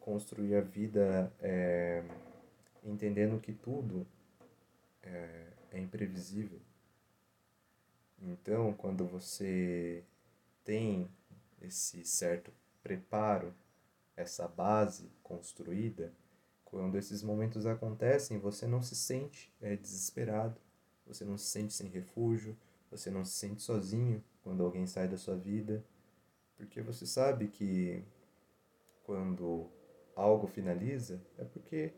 construir 0.00 0.56
a 0.56 0.60
vida 0.60 1.32
é, 1.40 2.02
entendendo 2.82 3.40
que 3.40 3.52
tudo 3.52 4.04
é, 5.00 5.46
é 5.70 5.78
imprevisível. 5.78 6.58
Então, 8.20 8.72
quando 8.72 9.06
você 9.06 10.02
tem 10.64 11.08
esse 11.62 12.04
certo 12.04 12.52
preparo, 12.82 13.54
essa 14.16 14.48
base 14.48 15.08
construída, 15.22 16.12
quando 16.74 16.96
esses 16.96 17.22
momentos 17.22 17.66
acontecem, 17.66 18.36
você 18.40 18.66
não 18.66 18.82
se 18.82 18.96
sente 18.96 19.48
é, 19.62 19.76
desesperado, 19.76 20.60
você 21.06 21.24
não 21.24 21.38
se 21.38 21.46
sente 21.46 21.72
sem 21.72 21.88
refúgio, 21.88 22.56
você 22.90 23.12
não 23.12 23.24
se 23.24 23.30
sente 23.30 23.62
sozinho 23.62 24.20
quando 24.42 24.64
alguém 24.64 24.84
sai 24.84 25.06
da 25.06 25.16
sua 25.16 25.36
vida, 25.36 25.84
porque 26.56 26.82
você 26.82 27.06
sabe 27.06 27.46
que 27.46 28.02
quando 29.04 29.70
algo 30.16 30.48
finaliza 30.48 31.22
é 31.38 31.44
porque 31.44 31.94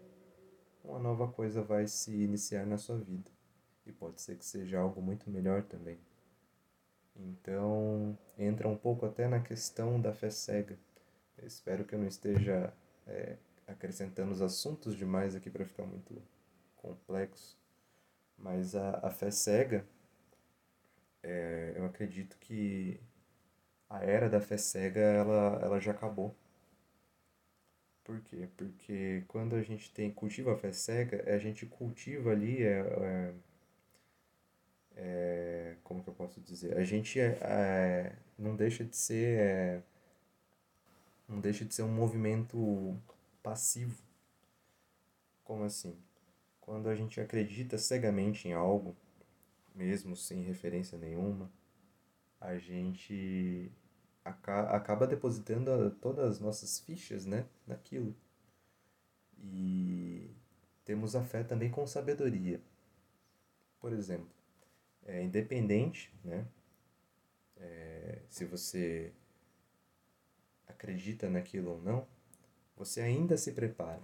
uma 0.85 0.99
nova 0.99 1.27
coisa 1.27 1.63
vai 1.63 1.87
se 1.87 2.15
iniciar 2.15 2.67
na 2.67 2.77
sua 2.77 2.99
vida 2.99 3.31
e 3.87 3.93
pode 3.93 4.21
ser 4.21 4.37
que 4.37 4.45
seja 4.45 4.79
algo 4.79 5.01
muito 5.01 5.31
melhor 5.31 5.63
também. 5.63 5.99
Então, 7.17 8.19
entra 8.37 8.69
um 8.69 8.77
pouco 8.77 9.07
até 9.07 9.27
na 9.27 9.41
questão 9.41 9.99
da 9.99 10.13
fé 10.13 10.29
cega. 10.29 10.79
Eu 11.39 11.47
espero 11.47 11.83
que 11.87 11.95
eu 11.95 11.99
não 11.99 12.07
esteja 12.07 12.75
é, 13.07 13.39
acrescentando 13.67 14.33
os 14.33 14.43
assuntos 14.43 14.97
demais 14.97 15.35
aqui 15.35 15.51
para 15.51 15.65
ficar 15.65 15.85
muito 15.85 16.23
complexo. 16.77 17.59
Mas 18.39 18.75
a, 18.75 19.01
a 19.07 19.11
fé 19.11 19.31
cega, 19.31 19.87
é, 21.23 21.75
eu 21.77 21.85
acredito 21.87 22.37
que 22.39 23.01
a 23.89 24.05
era 24.05 24.29
da 24.29 24.41
fé 24.41 24.57
cega 24.57 25.01
ela, 25.01 25.59
ela 25.63 25.81
já 25.81 25.93
acabou. 25.93 26.35
Por 28.05 28.21
quê? 28.21 28.49
Porque 28.57 29.25
quando 29.27 29.57
a 29.57 29.63
gente 29.63 29.93
tem 29.93 30.13
cultiva 30.13 30.53
a 30.55 30.57
fé 30.57 30.73
cega, 30.73 31.25
a 31.27 31.39
gente 31.39 31.67
cultiva 31.67 32.31
ali 32.31 32.63
é, 32.63 32.81
é, 32.81 33.35
é 34.97 35.77
como 35.83 36.03
que 36.03 36.09
eu 36.09 36.15
posso 36.15 36.41
dizer? 36.41 36.77
A 36.77 36.85
gente 36.85 37.19
é, 37.19 37.39
é 37.43 38.13
não 38.39 38.55
deixa 38.55 38.85
de 38.85 38.97
ser 38.97 39.39
é, 39.41 39.83
não 41.29 41.41
deixa 41.41 41.65
de 41.65 41.75
ser 41.75 41.83
um 41.83 41.93
movimento 41.93 42.97
passivo. 43.47 44.03
Como 45.45 45.63
assim? 45.63 45.97
Quando 46.61 46.89
a 46.89 46.97
gente 46.97 47.21
acredita 47.21 47.79
cegamente 47.79 48.49
em 48.49 48.53
algo, 48.53 48.97
mesmo 49.73 50.17
sem 50.17 50.43
referência 50.43 50.99
nenhuma, 50.99 51.49
a 52.41 52.59
gente 52.59 53.71
acaba 54.25 55.07
depositando 55.07 55.93
todas 55.93 56.29
as 56.29 56.41
nossas 56.41 56.81
fichas 56.81 57.25
né, 57.25 57.47
naquilo. 57.65 58.17
E 59.39 60.29
temos 60.85 61.15
a 61.15 61.23
fé 61.23 61.45
também 61.45 61.71
com 61.71 61.87
sabedoria. 61.87 62.61
Por 63.79 63.93
exemplo, 63.93 64.29
é 65.05 65.23
independente, 65.23 66.13
né? 66.25 66.49
É, 67.59 68.23
se 68.29 68.45
você 68.45 69.13
acredita 70.67 71.31
naquilo 71.31 71.71
ou 71.71 71.81
não, 71.81 72.16
você 72.77 73.01
ainda 73.01 73.37
se 73.37 73.53
prepara. 73.53 74.03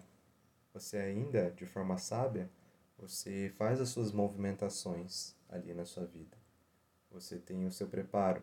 Você 0.72 0.96
ainda, 0.96 1.50
de 1.50 1.66
forma 1.66 1.98
sábia, 1.98 2.50
você 2.98 3.52
faz 3.56 3.80
as 3.80 3.90
suas 3.90 4.10
movimentações 4.10 5.34
ali 5.48 5.74
na 5.74 5.84
sua 5.84 6.06
vida. 6.06 6.36
Você 7.10 7.36
tem 7.38 7.66
o 7.66 7.72
seu 7.72 7.86
preparo. 7.86 8.42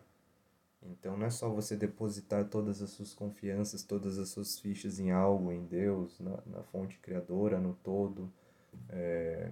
Então 0.82 1.16
não 1.16 1.26
é 1.26 1.30
só 1.30 1.48
você 1.48 1.76
depositar 1.76 2.48
todas 2.48 2.80
as 2.80 2.90
suas 2.90 3.12
confianças, 3.12 3.82
todas 3.82 4.18
as 4.18 4.28
suas 4.28 4.58
fichas 4.58 4.98
em 4.98 5.10
algo, 5.10 5.52
em 5.52 5.64
Deus, 5.66 6.18
na, 6.20 6.38
na 6.46 6.62
fonte 6.62 6.98
criadora, 6.98 7.58
no 7.58 7.74
todo. 7.74 8.32
É, 8.88 9.50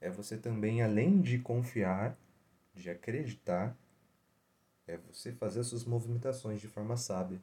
é 0.00 0.10
você 0.10 0.38
também, 0.38 0.82
além 0.82 1.20
de 1.20 1.38
confiar, 1.38 2.16
de 2.74 2.88
acreditar, 2.88 3.76
é 4.86 4.96
você 4.96 5.32
fazer 5.32 5.60
as 5.60 5.66
suas 5.66 5.84
movimentações 5.84 6.60
de 6.60 6.68
forma 6.68 6.96
sábia. 6.96 7.40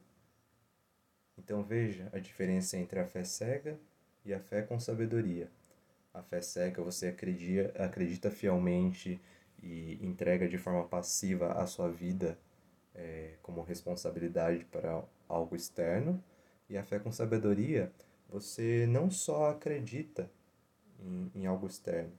Então 1.39 1.63
veja 1.63 2.09
a 2.11 2.19
diferença 2.19 2.77
entre 2.77 2.99
a 2.99 3.05
fé 3.05 3.23
cega 3.23 3.79
e 4.25 4.33
a 4.33 4.39
fé 4.39 4.61
com 4.61 4.79
sabedoria. 4.79 5.49
A 6.13 6.21
fé 6.21 6.41
cega 6.41 6.83
você 6.83 7.07
acredita, 7.07 7.83
acredita 7.83 8.29
fielmente 8.29 9.19
e 9.63 9.97
entrega 10.05 10.47
de 10.47 10.57
forma 10.57 10.83
passiva 10.85 11.53
a 11.53 11.65
sua 11.65 11.89
vida 11.89 12.37
é, 12.93 13.35
como 13.41 13.61
responsabilidade 13.61 14.65
para 14.65 15.01
algo 15.27 15.55
externo. 15.55 16.21
E 16.69 16.77
a 16.77 16.83
fé 16.83 16.99
com 16.99 17.11
sabedoria, 17.11 17.91
você 18.27 18.85
não 18.87 19.09
só 19.09 19.49
acredita 19.49 20.29
em, 20.99 21.31
em 21.33 21.45
algo 21.47 21.67
externo, 21.67 22.11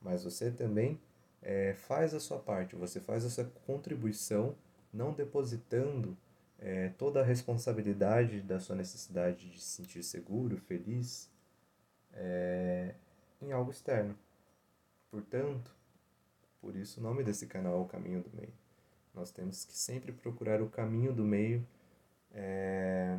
mas 0.00 0.24
você 0.24 0.50
também 0.50 0.98
é, 1.42 1.74
faz 1.74 2.14
a 2.14 2.20
sua 2.20 2.38
parte, 2.38 2.74
você 2.74 3.00
faz 3.00 3.24
a 3.24 3.30
sua 3.30 3.44
contribuição, 3.66 4.56
não 4.92 5.12
depositando 5.12 6.16
é, 6.62 6.90
toda 6.90 7.20
a 7.20 7.24
responsabilidade 7.24 8.40
da 8.40 8.60
sua 8.60 8.76
necessidade 8.76 9.50
de 9.50 9.60
se 9.60 9.82
sentir 9.82 10.02
seguro, 10.04 10.56
feliz, 10.56 11.28
é, 12.12 12.94
em 13.40 13.50
algo 13.50 13.72
externo. 13.72 14.16
Portanto, 15.10 15.74
por 16.60 16.76
isso 16.76 17.00
o 17.00 17.02
nome 17.02 17.24
desse 17.24 17.48
canal 17.48 17.78
é 17.78 17.80
o 17.80 17.84
Caminho 17.84 18.22
do 18.22 18.30
Meio. 18.34 18.52
Nós 19.12 19.32
temos 19.32 19.64
que 19.64 19.76
sempre 19.76 20.12
procurar 20.12 20.62
o 20.62 20.70
caminho 20.70 21.12
do 21.12 21.24
meio 21.24 21.66
é, 22.32 23.18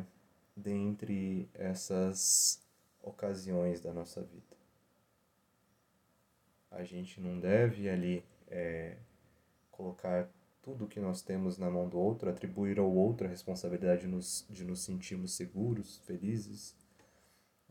dentre 0.56 1.48
essas 1.54 2.60
ocasiões 3.00 3.80
da 3.80 3.92
nossa 3.92 4.22
vida. 4.22 4.56
A 6.70 6.82
gente 6.82 7.20
não 7.20 7.38
deve 7.38 7.88
ali 7.88 8.24
é, 8.48 8.96
colocar 9.70 10.28
tudo 10.64 10.88
que 10.88 10.98
nós 10.98 11.20
temos 11.20 11.58
na 11.58 11.70
mão 11.70 11.86
do 11.86 11.98
outro, 11.98 12.30
atribuir 12.30 12.78
ao 12.78 12.90
outro 12.90 13.26
a 13.26 13.30
responsabilidade 13.30 14.02
de 14.02 14.06
nos, 14.08 14.46
de 14.48 14.64
nos 14.64 14.80
sentirmos 14.80 15.34
seguros, 15.34 15.98
felizes. 16.06 16.74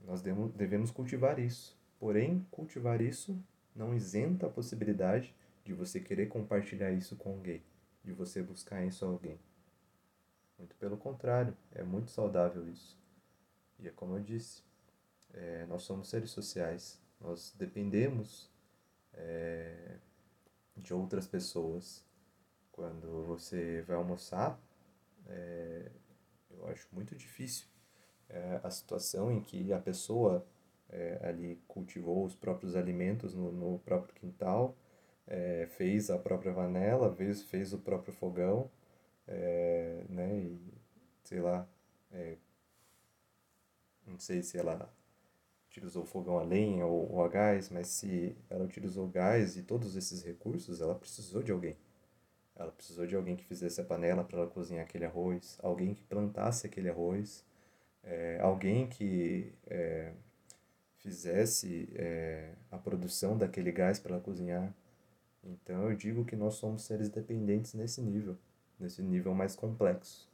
Nós 0.05 0.21
devemos 0.21 0.91
cultivar 0.91 1.39
isso. 1.39 1.75
Porém, 1.99 2.45
cultivar 2.51 3.01
isso 3.01 3.35
não 3.75 3.95
isenta 3.95 4.45
a 4.45 4.49
possibilidade 4.49 5.33
de 5.65 5.73
você 5.73 5.99
querer 5.99 6.27
compartilhar 6.27 6.91
isso 6.91 7.15
com 7.15 7.31
alguém, 7.31 7.63
de 8.03 8.11
você 8.11 8.43
buscar 8.43 8.85
isso 8.85 9.03
a 9.03 9.07
alguém. 9.07 9.39
Muito 10.59 10.75
pelo 10.75 10.95
contrário, 10.95 11.57
é 11.71 11.81
muito 11.81 12.11
saudável 12.11 12.69
isso. 12.69 12.95
E 13.79 13.87
é 13.87 13.91
como 13.91 14.17
eu 14.17 14.21
disse, 14.21 14.61
é, 15.33 15.65
nós 15.65 15.81
somos 15.81 16.09
seres 16.09 16.29
sociais, 16.29 17.01
nós 17.19 17.55
dependemos 17.57 18.51
é, 19.13 19.97
de 20.77 20.93
outras 20.93 21.25
pessoas. 21.25 22.05
Quando 22.73 23.23
você 23.25 23.83
vai 23.83 23.95
almoçar, 23.95 24.59
é, 25.27 25.91
eu 26.49 26.67
acho 26.67 26.87
muito 26.91 27.15
difícil 27.15 27.67
é, 28.27 28.59
a 28.63 28.69
situação 28.71 29.31
em 29.31 29.41
que 29.41 29.71
a 29.71 29.79
pessoa 29.79 30.45
é, 30.89 31.19
ali 31.23 31.61
cultivou 31.67 32.25
os 32.25 32.35
próprios 32.35 32.75
alimentos 32.75 33.35
no, 33.35 33.51
no 33.51 33.79
próprio 33.79 34.15
quintal 34.15 34.75
é, 35.27 35.67
fez 35.77 36.09
a 36.09 36.17
própria 36.17 36.51
vanela, 36.51 37.13
fez, 37.15 37.43
fez 37.43 37.73
o 37.73 37.77
próprio 37.77 38.11
fogão, 38.11 38.71
é, 39.27 40.03
né, 40.09 40.35
e 40.39 40.59
sei 41.23 41.41
lá, 41.41 41.67
é, 42.11 42.37
não 44.07 44.17
sei 44.19 44.41
se 44.41 44.57
ela 44.57 44.91
utilizou 45.67 46.05
fogão 46.05 46.39
a 46.39 46.43
lenha 46.43 46.87
ou, 46.87 47.11
ou 47.11 47.23
a 47.23 47.27
gás, 47.27 47.69
mas 47.69 47.87
se 47.87 48.35
ela 48.49 48.65
utilizou 48.65 49.07
gás 49.07 49.57
e 49.57 49.63
todos 49.63 49.95
esses 49.95 50.23
recursos, 50.23 50.81
ela 50.81 50.95
precisou 50.95 51.43
de 51.43 51.51
alguém. 51.51 51.77
Ela 52.55 52.71
precisou 52.71 53.07
de 53.07 53.15
alguém 53.15 53.35
que 53.35 53.45
fizesse 53.45 53.81
a 53.81 53.83
panela 53.83 54.23
para 54.23 54.39
ela 54.39 54.47
cozinhar 54.49 54.83
aquele 54.83 55.05
arroz, 55.05 55.57
alguém 55.61 55.93
que 55.93 56.03
plantasse 56.03 56.67
aquele 56.67 56.89
arroz, 56.89 57.43
é, 58.03 58.39
alguém 58.41 58.87
que 58.87 59.53
é, 59.65 60.13
fizesse 60.97 61.89
é, 61.95 62.53
a 62.71 62.77
produção 62.77 63.37
daquele 63.37 63.71
gás 63.71 63.99
para 63.99 64.13
ela 64.13 64.23
cozinhar. 64.23 64.73
Então 65.43 65.89
eu 65.89 65.95
digo 65.95 66.23
que 66.23 66.35
nós 66.35 66.55
somos 66.55 66.83
seres 66.83 67.09
dependentes 67.09 67.73
nesse 67.73 68.01
nível, 68.01 68.37
nesse 68.79 69.01
nível 69.01 69.33
mais 69.33 69.55
complexo, 69.55 70.29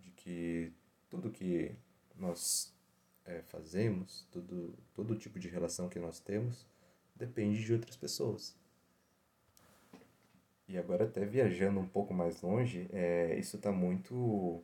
de 0.00 0.10
que 0.10 0.72
tudo 1.08 1.30
que 1.30 1.74
nós 2.16 2.74
é, 3.24 3.42
fazemos, 3.42 4.26
tudo, 4.32 4.74
todo 4.94 5.16
tipo 5.16 5.38
de 5.38 5.48
relação 5.48 5.88
que 5.88 5.98
nós 5.98 6.18
temos, 6.18 6.66
depende 7.14 7.64
de 7.64 7.72
outras 7.72 7.96
pessoas. 7.96 8.56
E 10.68 10.78
agora 10.78 11.04
até 11.04 11.24
viajando 11.24 11.80
um 11.80 11.86
pouco 11.86 12.14
mais 12.14 12.40
longe, 12.42 12.88
é, 12.92 13.36
isso 13.38 13.56
está 13.56 13.72
muito. 13.72 14.62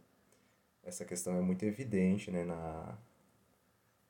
Essa 0.83 1.05
questão 1.05 1.37
é 1.37 1.41
muito 1.41 1.65
evidente 1.65 2.31
né, 2.31 2.45
na, 2.45 2.99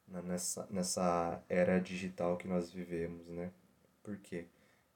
na, 0.06 0.22
nessa, 0.22 0.66
nessa 0.70 1.42
era 1.48 1.80
digital 1.80 2.36
que 2.36 2.46
nós 2.46 2.70
vivemos, 2.70 3.28
né? 3.28 3.50
Por 4.02 4.16
quê? 4.18 4.46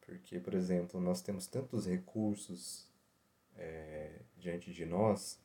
Porque, 0.01 0.39
por 0.39 0.55
exemplo, 0.55 1.01
nós 1.01 1.23
temos 1.23 1.47
tantos 1.47 1.87
recursos 1.87 2.91
é, 3.57 4.21
diante 4.37 4.73
de 4.73 4.85
nós 4.85 5.41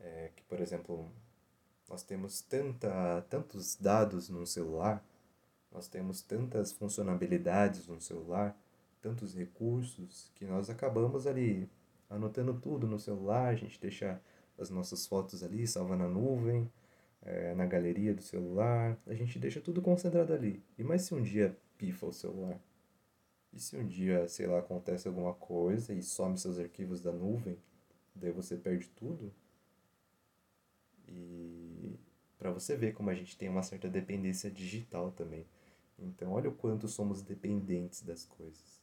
é, 0.00 0.30
que, 0.34 0.42
por 0.44 0.60
exemplo, 0.60 1.10
nós 1.88 2.02
temos 2.02 2.40
tanta, 2.40 3.24
tantos 3.28 3.76
dados 3.76 4.28
no 4.28 4.46
celular, 4.46 5.04
nós 5.72 5.88
temos 5.88 6.22
tantas 6.22 6.72
funcionalidades 6.72 7.86
no 7.86 8.00
celular, 8.00 8.56
tantos 9.00 9.34
recursos, 9.34 10.30
que 10.34 10.44
nós 10.44 10.70
acabamos 10.70 11.26
ali 11.26 11.68
anotando 12.10 12.54
tudo 12.58 12.86
no 12.86 12.98
celular, 12.98 13.48
a 13.48 13.54
gente 13.54 13.80
deixa 13.80 14.20
as 14.58 14.70
nossas 14.70 15.06
fotos 15.06 15.42
ali, 15.42 15.66
salva 15.66 15.96
na 15.96 16.08
nuvem, 16.08 16.70
é, 17.22 17.54
na 17.54 17.66
galeria 17.66 18.14
do 18.14 18.22
celular, 18.22 18.98
a 19.06 19.14
gente 19.14 19.38
deixa 19.38 19.60
tudo 19.60 19.82
concentrado 19.82 20.32
ali. 20.32 20.62
E 20.76 20.82
mais 20.82 21.02
se 21.02 21.14
um 21.14 21.22
dia 21.22 21.56
pifa 21.76 22.06
o 22.06 22.12
celular? 22.12 22.60
E 23.52 23.60
se 23.60 23.76
um 23.76 23.86
dia, 23.86 24.28
sei 24.28 24.46
lá, 24.46 24.58
acontece 24.58 25.08
alguma 25.08 25.34
coisa 25.34 25.94
e 25.94 26.02
some 26.02 26.36
seus 26.36 26.58
arquivos 26.58 27.00
da 27.00 27.12
nuvem, 27.12 27.58
daí 28.14 28.32
você 28.32 28.56
perde 28.56 28.88
tudo? 28.90 29.32
E 31.06 31.98
para 32.38 32.50
você 32.50 32.76
ver 32.76 32.92
como 32.92 33.10
a 33.10 33.14
gente 33.14 33.36
tem 33.36 33.48
uma 33.48 33.62
certa 33.62 33.88
dependência 33.88 34.50
digital 34.50 35.10
também. 35.12 35.46
Então, 35.98 36.32
olha 36.32 36.48
o 36.48 36.54
quanto 36.54 36.86
somos 36.86 37.22
dependentes 37.22 38.02
das 38.02 38.24
coisas. 38.24 38.77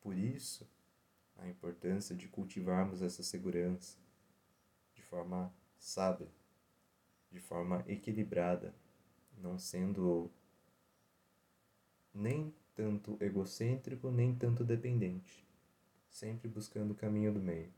Por 0.00 0.16
isso, 0.16 0.68
a 1.36 1.46
importância 1.48 2.14
de 2.14 2.28
cultivarmos 2.28 3.02
essa 3.02 3.22
segurança 3.22 3.96
de 4.94 5.02
forma 5.02 5.52
sábia, 5.78 6.28
de 7.30 7.40
forma 7.40 7.84
equilibrada, 7.86 8.74
não 9.38 9.58
sendo 9.58 10.30
nem 12.12 12.52
tanto 12.74 13.16
egocêntrico, 13.20 14.10
nem 14.10 14.34
tanto 14.34 14.64
dependente, 14.64 15.46
sempre 16.10 16.48
buscando 16.48 16.92
o 16.92 16.96
caminho 16.96 17.32
do 17.32 17.40
meio, 17.40 17.72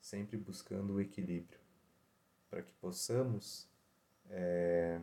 sempre 0.00 0.36
buscando 0.36 0.94
o 0.94 1.00
equilíbrio, 1.00 1.58
para 2.48 2.62
que 2.62 2.72
possamos 2.74 3.68
é, 4.30 5.00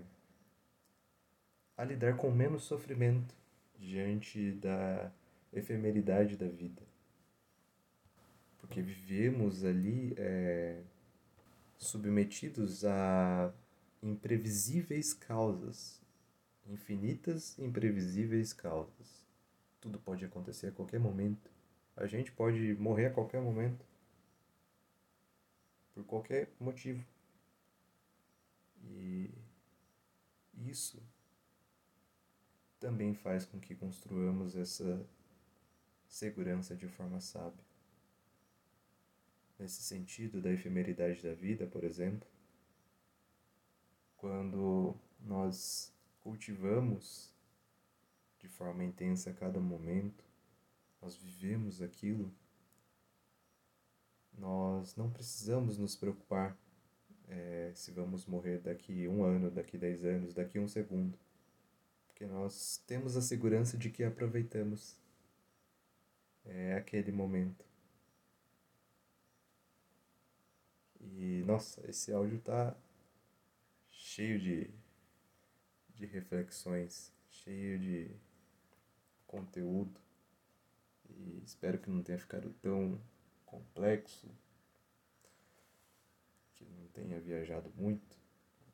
a 1.78 1.84
lidar 1.84 2.16
com 2.18 2.32
menos 2.32 2.64
sofrimento 2.64 3.36
diante 3.78 4.52
da 4.54 5.12
efemeridade 5.60 6.38
da 6.38 6.48
vida. 6.48 6.82
Porque 8.60 8.82
vivemos 8.82 9.64
ali 9.64 10.14
é, 10.18 10.82
submetidos 11.78 12.84
a 12.86 13.54
imprevisíveis 14.02 15.14
causas, 15.14 16.02
infinitas 16.68 17.58
imprevisíveis 17.60 18.54
causas. 18.54 19.26
Tudo 19.80 20.00
pode 20.00 20.26
acontecer 20.26 20.68
a 20.68 20.72
qualquer 20.72 21.00
momento. 21.00 21.50
A 21.96 22.08
gente 22.08 22.32
pode 22.32 22.74
morrer 22.76 23.08
a 23.08 23.12
qualquer 23.12 23.42
momento. 23.42 23.86
Por 25.94 26.04
qualquer 26.04 26.50
motivo. 26.60 27.06
E 28.84 29.30
isso 30.68 31.02
também 32.80 33.14
faz 33.14 33.46
com 33.46 33.60
que 33.60 33.74
construamos 33.74 34.56
essa 34.56 35.06
segurança 36.08 36.76
de 36.76 36.88
forma 36.88 37.20
sábia. 37.20 37.64
Nesse 39.58 39.82
sentido 39.84 40.42
da 40.42 40.52
efemeridade 40.52 41.22
da 41.22 41.34
vida, 41.34 41.66
por 41.66 41.84
exemplo, 41.84 42.28
quando 44.18 44.96
nós 45.20 45.94
cultivamos 46.22 47.34
de 48.40 48.48
forma 48.48 48.84
intensa 48.84 49.30
a 49.30 49.34
cada 49.34 49.60
momento, 49.60 50.24
nós 51.02 51.16
vivemos 51.16 51.82
aquilo, 51.82 52.34
nós 54.38 54.96
não 54.96 55.10
precisamos 55.10 55.78
nos 55.78 55.96
preocupar 55.96 56.58
é, 57.28 57.72
se 57.74 57.92
vamos 57.92 58.26
morrer 58.26 58.60
daqui 58.60 59.08
um 59.08 59.24
ano, 59.24 59.50
daqui 59.50 59.78
dez 59.78 60.04
anos, 60.04 60.34
daqui 60.34 60.60
um 60.60 60.68
segundo. 60.68 61.18
Porque 62.08 62.26
nós 62.26 62.84
temos 62.86 63.16
a 63.16 63.22
segurança 63.22 63.78
de 63.78 63.90
que 63.90 64.04
aproveitamos 64.04 64.98
é, 66.46 66.76
aquele 66.76 67.12
momento. 67.12 67.66
E 71.00 71.44
nossa, 71.46 71.88
esse 71.90 72.12
áudio 72.12 72.40
tá 72.40 72.76
cheio 73.90 74.40
de, 74.40 74.70
de 75.96 76.06
reflexões, 76.06 77.14
cheio 77.30 77.80
de 77.80 78.12
conteúdo. 79.28 80.00
E 81.10 81.42
espero 81.46 81.78
que 81.80 81.90
não 81.90 82.02
tenha 82.04 82.18
ficado 82.18 82.54
tão 82.62 83.00
complexo 83.46 84.30
tenha 86.96 87.20
viajado 87.20 87.70
muito, 87.76 88.18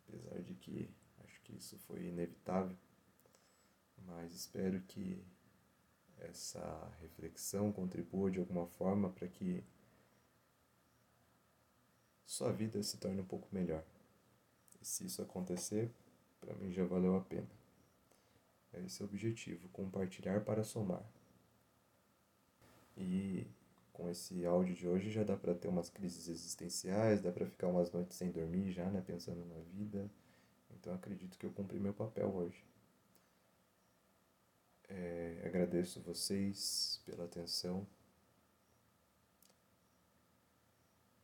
apesar 0.07 0.41
de 0.43 0.53
que 0.53 0.89
acho 1.23 1.41
que 1.41 1.55
isso 1.55 1.77
foi 1.79 2.05
inevitável, 2.05 2.77
mas 4.05 4.33
espero 4.33 4.79
que 4.81 5.23
essa 6.21 6.91
reflexão 7.01 7.71
contribua 7.71 8.29
de 8.29 8.39
alguma 8.39 8.67
forma 8.67 9.09
para 9.09 9.27
que 9.27 9.63
sua 12.25 12.51
vida 12.51 12.81
se 12.81 12.97
torne 12.97 13.21
um 13.21 13.25
pouco 13.25 13.47
melhor. 13.51 13.83
E 14.81 14.85
se 14.85 15.05
isso 15.05 15.21
acontecer, 15.21 15.91
para 16.39 16.55
mim 16.55 16.71
já 16.71 16.85
valeu 16.85 17.15
a 17.15 17.21
pena. 17.21 17.49
Esse 18.73 19.01
é 19.01 19.05
o 19.05 19.07
objetivo, 19.07 19.67
compartilhar 19.69 20.41
para 20.45 20.63
somar. 20.63 21.03
E 22.95 23.45
com 23.91 24.09
esse 24.09 24.45
áudio 24.45 24.73
de 24.73 24.87
hoje 24.87 25.11
já 25.11 25.23
dá 25.23 25.35
para 25.35 25.53
ter 25.53 25.67
umas 25.67 25.89
crises 25.89 26.27
existenciais, 26.27 27.21
dá 27.21 27.31
para 27.31 27.45
ficar 27.45 27.67
umas 27.67 27.91
noites 27.91 28.17
sem 28.17 28.31
dormir 28.31 28.71
já, 28.71 28.89
né, 28.89 29.03
pensando 29.05 29.45
na 29.45 29.59
vida. 29.75 30.09
Então 30.71 30.93
acredito 30.93 31.37
que 31.37 31.45
eu 31.45 31.51
cumpri 31.51 31.79
meu 31.79 31.93
papel 31.93 32.33
hoje. 32.33 32.63
É, 34.93 35.43
agradeço 35.45 36.01
vocês 36.01 37.01
pela 37.05 37.25
atenção. 37.25 37.87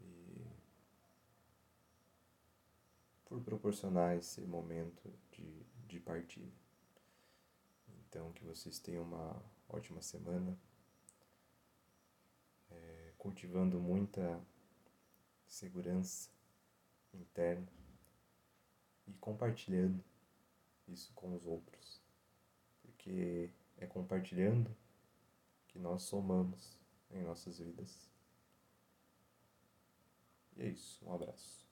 E 0.02 0.48
por 3.26 3.42
proporcionar 3.42 4.18
esse 4.18 4.42
momento 4.42 5.14
de, 5.32 5.66
de 5.88 6.00
partida. 6.00 6.52
Então 8.08 8.32
que 8.34 8.44
vocês 8.44 8.80
tenham 8.80 9.04
uma 9.04 9.44
ótima 9.70 10.02
semana 10.02 10.58
cultivando 13.28 13.78
muita 13.78 14.40
segurança 15.46 16.30
interna 17.14 17.68
e 19.06 19.14
compartilhando 19.16 20.02
isso 20.88 21.12
com 21.14 21.36
os 21.36 21.46
outros, 21.46 22.02
porque 22.82 23.50
é 23.78 23.86
compartilhando 23.86 24.76
que 25.68 25.80
nós 25.80 26.04
somamos 26.04 26.80
em 27.12 27.22
nossas 27.24 27.60
vidas. 27.60 28.10
E 30.56 30.63
é 30.63 30.70
isso, 30.70 31.06
um 31.06 31.13
abraço. 31.13 31.67